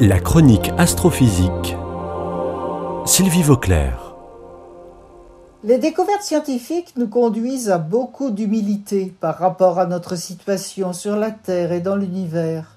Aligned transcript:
La 0.00 0.20
chronique 0.20 0.70
astrophysique. 0.78 1.76
Sylvie 3.04 3.42
Vauclair. 3.42 4.14
Les 5.64 5.78
découvertes 5.78 6.22
scientifiques 6.22 6.94
nous 6.96 7.08
conduisent 7.08 7.68
à 7.68 7.78
beaucoup 7.78 8.30
d'humilité 8.30 9.12
par 9.20 9.38
rapport 9.38 9.80
à 9.80 9.86
notre 9.86 10.14
situation 10.14 10.92
sur 10.92 11.16
la 11.16 11.32
Terre 11.32 11.72
et 11.72 11.80
dans 11.80 11.96
l'univers. 11.96 12.76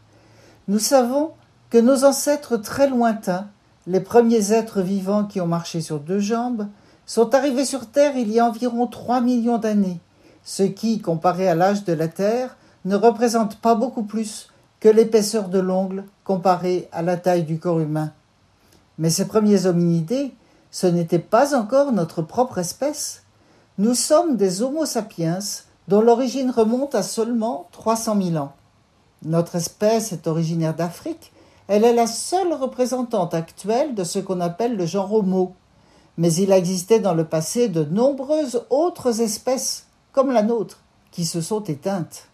Nous 0.68 0.80
savons 0.80 1.30
que 1.70 1.78
nos 1.78 2.06
ancêtres 2.06 2.58
très 2.58 2.88
lointains, 2.88 3.48
les 3.86 4.02
premiers 4.02 4.52
êtres 4.52 4.82
vivants 4.82 5.26
qui 5.26 5.42
ont 5.42 5.48
marché 5.48 5.82
sur 5.82 6.00
deux 6.00 6.20
jambes, 6.20 6.70
sont 7.06 7.36
arrivés 7.36 7.66
sur 7.66 7.86
Terre 7.86 8.18
il 8.18 8.32
y 8.32 8.40
a 8.40 8.48
environ 8.48 8.88
3 8.88 9.22
millions 9.22 9.60
d'années, 9.60 10.00
ce 10.44 10.64
qui, 10.64 11.02
comparé 11.02 11.48
à 11.48 11.54
l'âge 11.54 11.84
de 11.84 11.94
la 11.94 12.08
Terre, 12.08 12.58
ne 12.86 12.96
représente 12.96 13.58
pas 13.58 13.76
beaucoup 13.76 14.04
plus 14.04 14.52
que 14.82 14.90
l'épaisseur 14.90 15.48
de 15.48 15.60
l'ongle 15.60 16.04
comparée 16.26 16.90
à 16.92 17.02
la 17.04 17.16
taille 17.16 17.44
du 17.44 17.60
corps 17.60 17.80
humain. 17.80 18.12
Mais 18.98 19.12
ces 19.12 19.28
premiers 19.28 19.68
hominidés, 19.68 20.34
ce 20.72 20.88
n'était 20.88 21.20
pas 21.20 21.56
encore 21.56 21.92
notre 21.92 22.22
propre 22.22 22.58
espèce. 22.58 23.24
Nous 23.78 23.94
sommes 23.94 24.36
des 24.36 24.64
Homo 24.64 24.86
sapiens 24.86 25.40
dont 25.88 26.02
l'origine 26.02 26.50
remonte 26.50 26.96
à 26.96 27.04
seulement 27.04 27.70
300 27.72 28.22
000 28.22 28.44
ans. 28.44 28.54
Notre 29.24 29.56
espèce 29.56 30.14
est 30.14 30.28
originaire 30.28 30.74
d'Afrique. 30.74 31.32
Elle 31.68 31.84
est 31.84 31.94
la 31.94 32.08
seule 32.08 32.54
représentante 32.54 33.36
actuelle 33.36 33.94
de 33.94 34.04
ce 34.04 34.18
qu'on 34.18 34.42
appelle 34.42 34.76
le 34.76 34.86
genre 34.88 35.14
Homo. 35.14 35.54
Mais 36.18 36.34
il 36.34 36.52
existait 36.52 37.00
dans 37.00 37.14
le 37.14 37.26
passé 37.26 37.68
de 37.70 37.84
nombreuses 37.84 38.66
autres 38.72 39.22
espèces, 39.22 39.86
comme 40.12 40.32
la 40.32 40.44
nôtre, 40.44 40.80
qui 41.12 41.26
se 41.26 41.40
sont 41.40 41.64
éteintes. 41.64 42.28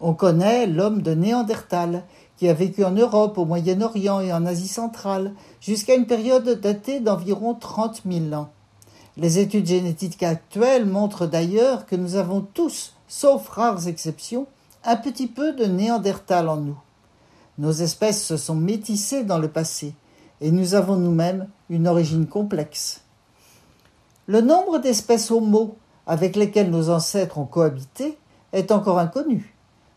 On 0.00 0.14
connaît 0.14 0.66
l'homme 0.66 1.02
de 1.02 1.14
Néandertal, 1.14 2.04
qui 2.36 2.48
a 2.48 2.54
vécu 2.54 2.84
en 2.84 2.90
Europe, 2.90 3.38
au 3.38 3.44
Moyen-Orient 3.44 4.20
et 4.20 4.32
en 4.32 4.44
Asie 4.44 4.68
centrale, 4.68 5.32
jusqu'à 5.60 5.94
une 5.94 6.06
période 6.06 6.60
datée 6.60 7.00
d'environ 7.00 7.54
30 7.54 8.02
000 8.10 8.34
ans. 8.34 8.50
Les 9.16 9.38
études 9.38 9.66
génétiques 9.66 10.22
actuelles 10.22 10.86
montrent 10.86 11.26
d'ailleurs 11.26 11.86
que 11.86 11.94
nous 11.94 12.16
avons 12.16 12.40
tous, 12.40 12.94
sauf 13.06 13.48
rares 13.48 13.86
exceptions, 13.86 14.46
un 14.84 14.96
petit 14.96 15.28
peu 15.28 15.52
de 15.52 15.64
Néandertal 15.64 16.48
en 16.48 16.56
nous. 16.56 16.78
Nos 17.58 17.72
espèces 17.72 18.24
se 18.24 18.36
sont 18.36 18.56
métissées 18.56 19.22
dans 19.22 19.38
le 19.38 19.48
passé, 19.48 19.94
et 20.40 20.50
nous 20.50 20.74
avons 20.74 20.96
nous-mêmes 20.96 21.46
une 21.70 21.86
origine 21.86 22.26
complexe. 22.26 23.02
Le 24.26 24.40
nombre 24.40 24.78
d'espèces 24.78 25.30
Homo 25.30 25.76
avec 26.06 26.34
lesquelles 26.34 26.70
nos 26.70 26.90
ancêtres 26.90 27.38
ont 27.38 27.46
cohabité 27.46 28.18
est 28.52 28.72
encore 28.72 28.98
inconnu. 28.98 29.53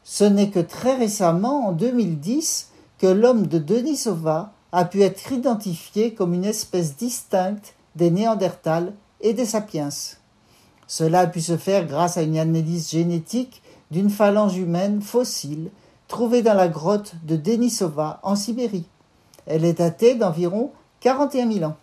Ce 0.10 0.24
n'est 0.24 0.52
que 0.52 0.62
très 0.62 0.96
récemment, 0.96 1.68
en 1.68 1.72
2010, 1.74 2.70
que 2.98 3.08
l'homme 3.08 3.46
de 3.46 3.60
Denisova 3.60 4.54
a 4.72 4.86
pu 4.86 5.02
être 5.02 5.34
identifié 5.34 6.14
comme 6.14 6.34
une 6.34 6.46
espèce 6.46 6.96
distincte 6.96 7.76
des 7.98 8.10
Néandertals 8.10 8.94
et 9.20 9.34
des 9.34 9.46
Sapiens. 9.46 9.90
Cela 10.88 11.20
a 11.20 11.28
pu 11.28 11.42
se 11.42 11.58
faire 11.58 11.86
grâce 11.86 12.16
à 12.16 12.22
une 12.22 12.38
analyse 12.38 12.90
génétique 12.90 13.62
d'une 13.92 14.10
phalange 14.10 14.58
humaine 14.58 15.02
fossile 15.02 15.72
trouvée 16.08 16.42
dans 16.42 16.54
la 16.54 16.70
grotte 16.70 17.16
de 17.24 17.36
Denisova 17.36 18.22
en 18.24 18.38
Sibérie. 18.38 18.88
Elle 19.46 19.66
est 19.66 19.80
datée 19.80 20.16
d'environ 20.16 20.72
41 21.02 21.52
000 21.52 21.66
ans. 21.66 21.76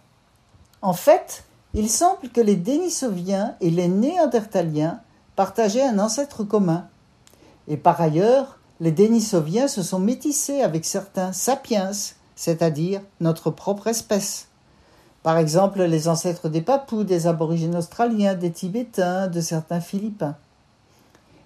En 0.81 0.95
fait, 0.95 1.45
il 1.75 1.91
semble 1.91 2.31
que 2.31 2.41
les 2.41 2.57
Denisoviens 2.57 3.55
et 3.61 3.69
les 3.69 3.89
Néandertaliens 3.89 5.01
partageaient 5.37 5.87
un 5.87 5.99
ancêtre 5.99 6.43
commun, 6.43 6.89
et 7.69 7.77
par 7.77 8.01
ailleurs, 8.01 8.59
les 8.81 8.93
Denisoviens 8.93 9.69
se 9.69 9.83
sont 9.83 9.99
métissés 9.99 10.61
avec 10.63 10.85
certains 10.85 11.33
sapiens, 11.33 11.93
c'est-à-dire 12.37 13.01
notre 13.21 13.51
propre 13.51 13.87
espèce. 13.87 14.49
Par 15.23 15.39
exemple, 15.39 15.83
les 15.83 16.09
ancêtres 16.09 16.49
des 16.49 16.61
Papous, 16.61 17.05
des 17.05 17.27
aborigènes 17.27 17.77
australiens, 17.77 18.35
des 18.35 18.51
Tibétains, 18.51 19.29
de 19.29 19.41
certains 19.41 19.81
Philippins. 19.81 20.37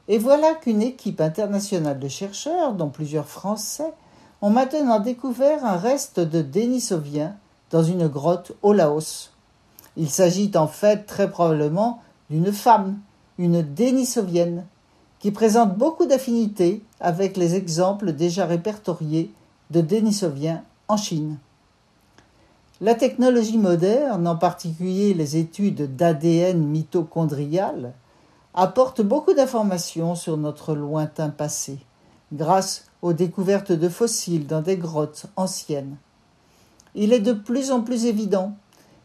Et 0.08 0.18
voilà 0.18 0.54
qu'une 0.54 0.82
équipe 0.82 1.20
internationale 1.20 2.00
de 2.00 2.08
chercheurs, 2.08 2.72
dont 2.72 2.88
plusieurs 2.88 3.28
Français, 3.28 3.92
ont 4.40 4.50
maintenant 4.50 5.00
découvert 5.00 5.64
un 5.64 5.76
reste 5.76 6.18
de 6.18 6.42
Denisoviens 6.42 7.36
dans 7.70 7.82
une 7.82 8.08
grotte 8.08 8.52
au 8.62 8.72
Laos. 8.72 9.32
Il 9.96 10.08
s'agit 10.08 10.50
en 10.54 10.66
fait 10.66 11.04
très 11.04 11.30
probablement 11.30 12.00
d'une 12.30 12.52
femme, 12.52 12.98
une 13.36 13.62
Denisovienne, 13.62 14.64
qui 15.18 15.30
présente 15.30 15.76
beaucoup 15.76 16.06
d'affinités 16.06 16.82
avec 17.00 17.36
les 17.36 17.54
exemples 17.54 18.12
déjà 18.12 18.46
répertoriés 18.46 19.32
de 19.70 19.80
Denisoviens 19.80 20.62
en 20.86 20.96
Chine. 20.96 21.38
La 22.80 22.94
technologie 22.94 23.58
moderne, 23.58 24.28
en 24.28 24.36
particulier 24.36 25.12
les 25.12 25.36
études 25.36 25.96
d'ADN 25.96 26.64
mitochondrial, 26.64 27.92
apporte 28.54 29.02
beaucoup 29.02 29.34
d'informations 29.34 30.14
sur 30.14 30.36
notre 30.36 30.74
lointain 30.74 31.30
passé, 31.30 31.78
grâce 32.32 32.86
aux 33.02 33.12
découvertes 33.12 33.72
de 33.72 33.88
fossiles 33.88 34.46
dans 34.46 34.62
des 34.62 34.76
grottes 34.76 35.26
anciennes. 35.36 35.96
Il 36.94 37.12
est 37.12 37.20
de 37.20 37.32
plus 37.32 37.72
en 37.72 37.82
plus 37.82 38.06
évident 38.06 38.54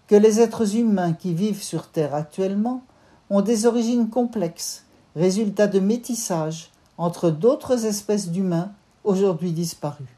que 0.07 0.15
les 0.15 0.39
êtres 0.39 0.75
humains 0.75 1.13
qui 1.13 1.33
vivent 1.33 1.63
sur 1.63 1.87
Terre 1.87 2.13
actuellement 2.13 2.83
ont 3.29 3.41
des 3.41 3.65
origines 3.65 4.09
complexes 4.09 4.82
résultat 5.15 5.67
de 5.67 5.79
métissage 5.79 6.71
entre 6.97 7.29
d'autres 7.29 7.85
espèces 7.85 8.29
d'humains 8.29 8.71
aujourd'hui 9.03 9.51
disparues. 9.51 10.17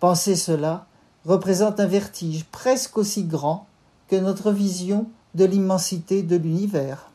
Penser 0.00 0.36
cela 0.36 0.86
représente 1.24 1.80
un 1.80 1.86
vertige 1.86 2.44
presque 2.46 2.98
aussi 2.98 3.24
grand 3.24 3.66
que 4.08 4.16
notre 4.16 4.52
vision 4.52 5.06
de 5.34 5.44
l'immensité 5.44 6.22
de 6.22 6.36
l'univers. 6.36 7.10